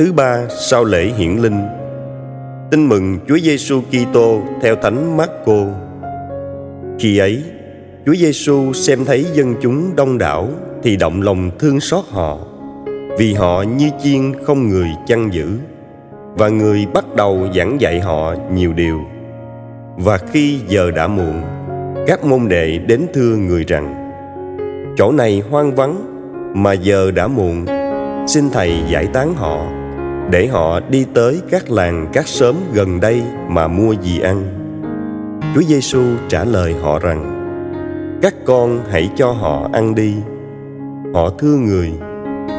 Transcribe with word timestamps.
thứ 0.00 0.12
ba 0.12 0.46
sau 0.48 0.84
lễ 0.84 1.04
hiển 1.16 1.36
linh. 1.36 1.60
Tin 2.70 2.88
mừng 2.88 3.18
Chúa 3.28 3.38
Giêsu 3.38 3.80
Kitô 3.80 4.42
theo 4.62 4.76
Thánh 4.76 5.16
Marco. 5.16 5.66
Khi 6.98 7.18
ấy, 7.18 7.42
Chúa 8.06 8.14
Giêsu 8.14 8.72
xem 8.72 9.04
thấy 9.04 9.24
dân 9.32 9.54
chúng 9.62 9.96
đông 9.96 10.18
đảo 10.18 10.48
thì 10.82 10.96
động 10.96 11.22
lòng 11.22 11.50
thương 11.58 11.80
xót 11.80 12.04
họ, 12.10 12.38
vì 13.18 13.34
họ 13.34 13.62
như 13.62 13.90
chiên 14.02 14.44
không 14.44 14.68
người 14.68 14.88
chăn 15.06 15.32
giữ, 15.32 15.48
và 16.34 16.48
người 16.48 16.86
bắt 16.94 17.04
đầu 17.16 17.48
giảng 17.56 17.80
dạy 17.80 18.00
họ 18.00 18.34
nhiều 18.52 18.72
điều. 18.72 19.00
Và 19.96 20.18
khi 20.18 20.58
giờ 20.68 20.90
đã 20.90 21.08
muộn, 21.08 21.42
các 22.06 22.24
môn 22.24 22.48
đệ 22.48 22.78
đến 22.78 23.06
thưa 23.14 23.36
người 23.36 23.64
rằng: 23.64 24.12
Chỗ 24.96 25.12
này 25.12 25.42
hoang 25.50 25.74
vắng 25.74 25.96
mà 26.54 26.72
giờ 26.72 27.10
đã 27.10 27.26
muộn, 27.26 27.64
xin 28.26 28.50
thầy 28.50 28.74
giải 28.88 29.06
tán 29.06 29.34
họ 29.34 29.79
để 30.30 30.46
họ 30.46 30.80
đi 30.80 31.06
tới 31.14 31.40
các 31.50 31.70
làng 31.70 32.06
các 32.12 32.28
xóm 32.28 32.54
gần 32.72 33.00
đây 33.00 33.22
mà 33.48 33.68
mua 33.68 33.92
gì 33.92 34.20
ăn. 34.20 34.42
Chúa 35.54 35.62
Giêsu 35.62 36.02
trả 36.28 36.44
lời 36.44 36.74
họ 36.82 36.98
rằng: 36.98 37.36
Các 38.22 38.34
con 38.44 38.80
hãy 38.90 39.10
cho 39.16 39.32
họ 39.32 39.68
ăn 39.72 39.94
đi. 39.94 40.14
Họ 41.14 41.30
thưa 41.38 41.56
người: 41.56 41.92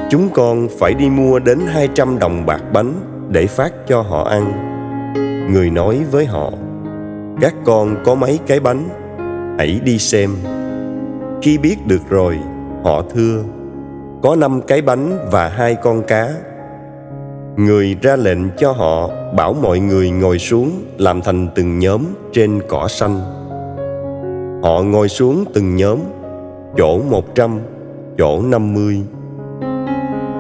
Chúng 0.10 0.30
con 0.34 0.68
phải 0.80 0.94
đi 0.94 1.10
mua 1.10 1.40
đến 1.40 1.60
200 1.68 2.20
đồng 2.20 2.46
bạc 2.46 2.62
bánh 2.74 2.94
để 3.30 3.48
phát 3.48 3.74
cho 3.88 4.02
họ 4.02 4.24
ăn. 4.24 4.52
Người 5.54 5.70
nói 5.70 6.02
với 6.12 6.26
họ: 6.26 6.52
Các 7.42 7.54
con 7.66 7.96
có 8.06 8.16
mấy 8.16 8.40
cái 8.48 8.60
bánh? 8.60 8.90
Hãy 9.58 9.80
đi 9.84 9.98
xem. 9.98 10.36
Khi 11.42 11.58
biết 11.58 11.88
được 11.88 12.10
rồi, 12.10 12.40
họ 12.84 13.04
thưa: 13.14 13.44
Có 14.24 14.36
năm 14.36 14.62
cái 14.62 14.82
bánh 14.82 15.28
và 15.32 15.48
hai 15.48 15.76
con 15.76 16.04
cá 16.04 16.30
người 17.66 17.96
ra 18.02 18.16
lệnh 18.16 18.50
cho 18.58 18.72
họ 18.72 19.10
bảo 19.36 19.54
mọi 19.54 19.80
người 19.80 20.10
ngồi 20.10 20.40
xuống 20.40 20.72
làm 20.98 21.22
thành 21.22 21.48
từng 21.56 21.80
nhóm 21.80 22.06
trên 22.34 22.62
cỏ 22.68 22.88
xanh. 22.88 23.20
Họ 24.64 24.82
ngồi 24.82 25.10
xuống 25.10 25.46
từng 25.54 25.76
nhóm, 25.76 26.00
chỗ 26.78 27.00
một 27.10 27.36
trăm, 27.36 27.60
chỗ 28.18 28.42
năm 28.42 28.74
mươi. 28.74 29.02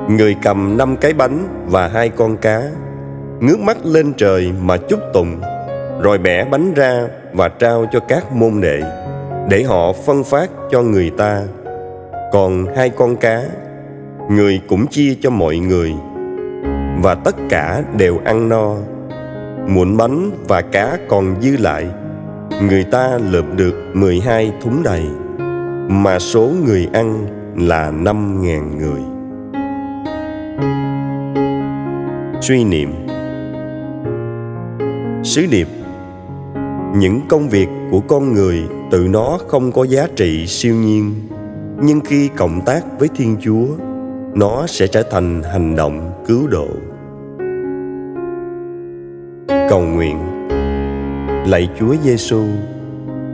Người 0.09 0.35
cầm 0.43 0.77
năm 0.77 0.95
cái 0.97 1.13
bánh 1.13 1.47
và 1.65 1.87
hai 1.87 2.09
con 2.09 2.37
cá, 2.37 2.61
ngước 3.39 3.59
mắt 3.59 3.77
lên 3.85 4.13
trời 4.17 4.51
mà 4.61 4.77
chúc 4.77 4.99
tụng, 5.13 5.41
rồi 6.01 6.17
bẻ 6.17 6.45
bánh 6.45 6.73
ra 6.73 7.07
và 7.33 7.47
trao 7.47 7.85
cho 7.91 7.99
các 7.99 8.31
môn 8.31 8.61
đệ, 8.61 8.81
để 9.49 9.63
họ 9.63 9.93
phân 9.93 10.23
phát 10.23 10.49
cho 10.71 10.81
người 10.81 11.09
ta. 11.09 11.41
Còn 12.31 12.65
hai 12.75 12.89
con 12.89 13.15
cá, 13.15 13.43
người 14.29 14.61
cũng 14.67 14.87
chia 14.87 15.15
cho 15.21 15.29
mọi 15.29 15.57
người 15.57 15.93
và 16.99 17.15
tất 17.15 17.35
cả 17.49 17.83
đều 17.97 18.19
ăn 18.25 18.49
no. 18.49 18.75
Muỗng 19.67 19.97
bánh 19.97 20.31
và 20.47 20.61
cá 20.61 20.97
còn 21.09 21.35
dư 21.41 21.57
lại. 21.57 21.87
Người 22.61 22.83
ta 22.83 23.17
lượm 23.31 23.57
được 23.57 23.75
12 23.93 24.53
thúng 24.61 24.83
đầy. 24.83 25.03
Mà 25.89 26.19
số 26.19 26.51
người 26.65 26.87
ăn 26.93 27.25
là 27.57 27.91
5.000 27.91 28.77
người. 28.77 29.01
Suy 32.41 32.63
niệm. 32.63 32.93
Sứ 35.23 35.45
điệp. 35.51 35.67
Những 36.95 37.21
công 37.29 37.49
việc 37.49 37.67
của 37.91 37.99
con 37.99 38.33
người 38.33 38.63
tự 38.91 39.07
nó 39.09 39.37
không 39.47 39.71
có 39.71 39.83
giá 39.83 40.07
trị 40.15 40.47
siêu 40.47 40.75
nhiên. 40.75 41.13
Nhưng 41.81 41.99
khi 41.99 42.27
cộng 42.27 42.61
tác 42.65 42.83
với 42.99 43.09
thiên 43.15 43.37
chúa 43.41 43.65
nó 44.35 44.67
sẽ 44.67 44.87
trở 44.87 45.03
thành 45.03 45.43
hành 45.43 45.75
động 45.75 46.11
cứu 46.27 46.47
độ. 46.47 46.67
Cầu 49.69 49.81
nguyện. 49.81 50.17
Lạy 51.47 51.69
Chúa 51.79 51.95
Giêsu 52.03 52.43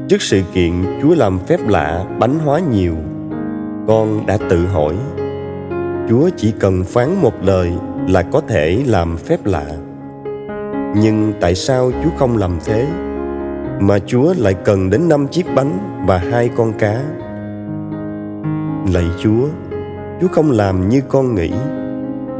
trước 0.09 0.21
sự 0.21 0.41
kiện 0.53 0.71
Chúa 1.01 1.15
làm 1.15 1.39
phép 1.39 1.59
lạ 1.67 2.05
bánh 2.19 2.39
hóa 2.39 2.59
nhiều, 2.59 2.95
con 3.87 4.25
đã 4.25 4.37
tự 4.49 4.65
hỏi, 4.65 4.95
Chúa 6.09 6.29
chỉ 6.37 6.53
cần 6.59 6.83
phán 6.83 7.21
một 7.21 7.33
lời 7.43 7.71
là 8.07 8.21
có 8.21 8.41
thể 8.47 8.83
làm 8.87 9.17
phép 9.17 9.45
lạ. 9.45 9.65
Nhưng 10.95 11.33
tại 11.41 11.55
sao 11.55 11.91
Chúa 12.03 12.09
không 12.17 12.37
làm 12.37 12.57
thế? 12.65 12.87
Mà 13.79 13.99
Chúa 13.99 14.33
lại 14.37 14.53
cần 14.53 14.89
đến 14.89 15.09
năm 15.09 15.27
chiếc 15.27 15.45
bánh 15.55 16.03
và 16.07 16.17
hai 16.17 16.49
con 16.57 16.73
cá. 16.73 17.03
Lạy 18.93 19.05
Chúa 19.19 19.47
Chúa 20.21 20.27
không 20.27 20.51
làm 20.51 20.89
như 20.89 21.01
con 21.09 21.35
nghĩ 21.35 21.51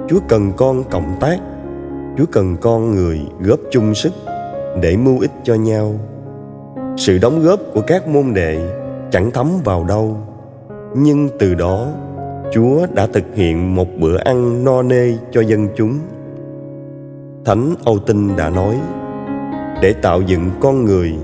Chúa 0.07 0.19
cần 0.27 0.51
con 0.57 0.83
cộng 0.83 1.15
tác 1.19 1.39
Chúa 2.17 2.25
cần 2.31 2.57
con 2.61 2.95
người 2.95 3.21
góp 3.39 3.59
chung 3.71 3.95
sức 3.95 4.13
để 4.81 4.97
mưu 4.97 5.19
ích 5.19 5.31
cho 5.43 5.55
nhau. 5.55 5.93
Sự 6.97 7.17
đóng 7.17 7.43
góp 7.43 7.59
của 7.73 7.81
các 7.87 8.07
môn 8.07 8.33
đệ 8.33 8.59
chẳng 9.11 9.31
thấm 9.31 9.47
vào 9.63 9.83
đâu, 9.83 10.17
nhưng 10.95 11.29
từ 11.39 11.55
đó 11.55 11.87
Chúa 12.53 12.85
đã 12.93 13.07
thực 13.07 13.23
hiện 13.35 13.75
một 13.75 13.87
bữa 13.99 14.17
ăn 14.17 14.63
no 14.63 14.81
nê 14.81 15.13
cho 15.31 15.41
dân 15.41 15.67
chúng. 15.77 15.99
Thánh 17.45 17.75
Âu 17.85 17.99
Tinh 17.99 18.37
đã 18.37 18.49
nói, 18.49 18.79
để 19.81 19.93
tạo 19.93 20.21
dựng 20.21 20.49
con 20.59 20.85
người, 20.85 21.15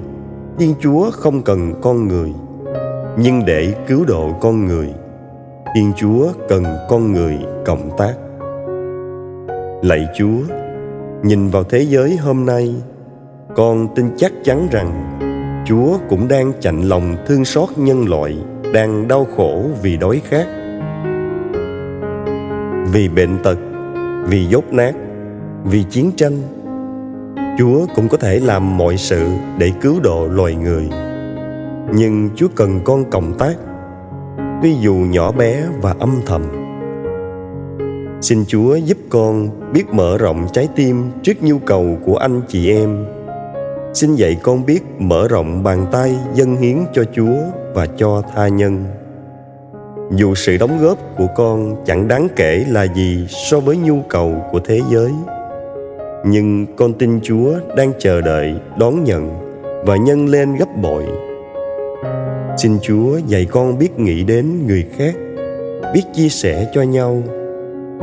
Thiên 0.59 0.73
Chúa 0.79 1.11
không 1.11 1.41
cần 1.41 1.73
con 1.81 2.07
người, 2.07 2.33
nhưng 3.17 3.45
để 3.45 3.73
cứu 3.87 4.05
độ 4.05 4.31
con 4.41 4.65
người, 4.65 4.93
Thiên 5.75 5.91
Chúa 5.95 6.27
cần 6.49 6.63
con 6.89 7.11
người 7.11 7.37
cộng 7.65 7.89
tác. 7.97 8.13
Lạy 9.81 10.07
Chúa, 10.17 10.55
nhìn 11.23 11.47
vào 11.47 11.63
thế 11.63 11.85
giới 11.89 12.17
hôm 12.17 12.45
nay 12.45 12.75
con 13.55 13.87
tin 13.95 14.09
chắc 14.17 14.31
chắn 14.43 14.67
rằng 14.71 15.19
chúa 15.65 15.97
cũng 16.09 16.27
đang 16.27 16.51
chạnh 16.59 16.81
lòng 16.81 17.15
thương 17.27 17.45
xót 17.45 17.69
nhân 17.77 18.09
loại 18.09 18.37
đang 18.73 19.07
đau 19.07 19.27
khổ 19.35 19.63
vì 19.81 19.97
đói 19.97 20.21
khát. 20.29 20.45
Vì 22.91 23.09
bệnh 23.09 23.37
tật 23.43 23.57
vì 24.27 24.45
dốt 24.45 24.63
nát 24.71 24.93
vì 25.63 25.83
chiến 25.83 26.11
tranh 26.17 26.37
chúa 27.57 27.85
cũng 27.95 28.07
có 28.07 28.17
thể 28.17 28.39
làm 28.39 28.77
mọi 28.77 28.97
sự 28.97 29.27
để 29.57 29.71
cứu 29.81 29.99
độ 30.03 30.27
loài 30.27 30.55
người. 30.55 30.89
Nhưng 31.93 32.29
chúa 32.35 32.47
cần 32.55 32.79
con 32.83 33.09
cộng 33.11 33.37
tác 33.37 33.55
tuy 34.63 34.75
dù 34.79 34.93
nhỏ 34.93 35.31
bé 35.31 35.63
và 35.81 35.95
âm 35.99 36.21
thầm, 36.25 36.41
xin 38.21 38.45
chúa 38.47 38.75
giúp 38.75 38.97
con 39.09 39.49
biết 39.73 39.83
mở 39.91 40.17
rộng 40.17 40.47
trái 40.53 40.67
tim 40.75 41.11
trước 41.23 41.43
nhu 41.43 41.57
cầu 41.59 41.97
của 42.05 42.15
anh 42.15 42.41
chị 42.47 42.71
em. 42.71 43.05
Xin 43.93 44.15
dạy 44.15 44.37
con 44.43 44.65
biết 44.65 44.83
mở 44.99 45.27
rộng 45.27 45.63
bàn 45.63 45.85
tay 45.91 46.15
dâng 46.33 46.55
hiến 46.55 46.77
cho 46.93 47.03
chúa 47.15 47.35
và 47.73 47.85
cho 47.97 48.21
tha 48.35 48.47
nhân. 48.47 48.85
Dù 50.11 50.35
sự 50.35 50.57
đóng 50.57 50.77
góp 50.81 50.97
của 51.17 51.27
con 51.35 51.75
chẳng 51.85 52.07
đáng 52.07 52.27
kể 52.35 52.65
là 52.69 52.83
gì 52.83 53.27
so 53.29 53.59
với 53.59 53.77
nhu 53.77 54.01
cầu 54.09 54.35
của 54.51 54.59
thế 54.59 54.81
giới, 54.91 55.11
nhưng 56.25 56.65
con 56.75 56.93
tin 56.93 57.19
chúa 57.23 57.53
đang 57.75 57.91
chờ 57.99 58.21
đợi 58.21 58.55
đón 58.79 59.03
nhận 59.03 59.29
và 59.85 59.95
nhân 59.95 60.25
lên 60.25 60.55
gấp 60.55 60.77
bội 60.81 61.03
xin 62.57 62.79
chúa 62.81 63.17
dạy 63.27 63.45
con 63.45 63.77
biết 63.77 63.99
nghĩ 63.99 64.23
đến 64.23 64.67
người 64.67 64.85
khác, 64.97 65.15
biết 65.93 66.01
chia 66.15 66.29
sẻ 66.29 66.71
cho 66.73 66.81
nhau, 66.81 67.23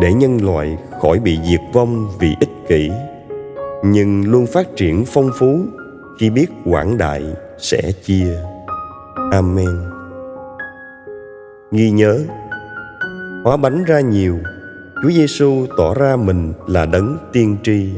để 0.00 0.12
nhân 0.12 0.44
loại 0.44 0.78
khỏi 1.00 1.19
bị 1.19 1.38
diệt 1.50 1.61
vong 1.72 2.09
vì 2.19 2.34
ích 2.41 2.49
kỷ. 2.69 2.91
Nhưng 3.84 4.31
luôn 4.31 4.47
phát 4.47 4.66
triển 4.77 5.05
phong 5.06 5.31
phú 5.38 5.61
khi 6.21 6.31
biết 6.31 6.47
quảng 6.65 6.99
đại 6.99 7.22
sẽ 7.59 7.93
chia. 8.05 8.37
Amen. 9.33 9.77
Ghi 11.72 11.91
nhớ, 11.91 12.19
hóa 13.44 13.56
bánh 13.56 13.85
ra 13.85 14.00
nhiều, 14.00 14.38
chúa 15.03 15.11
giêsu 15.11 15.67
tỏ 15.79 15.94
ra 15.94 16.17
mình 16.17 16.53
là 16.67 16.87
đấng 16.87 17.17
tiên 17.32 17.56
tri. 17.62 17.88